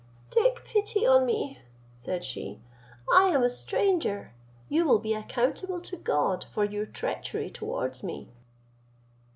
[0.31, 1.59] "Take pity on me,"
[1.95, 2.59] said she;
[3.13, 4.33] "I am a stranger,
[4.67, 8.31] you will be accountable to God for your treachery towards me."